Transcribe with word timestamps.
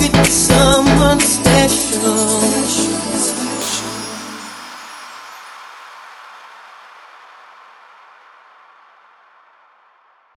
baby, 0.00 0.12
do 0.12 0.24
some. 0.24 0.79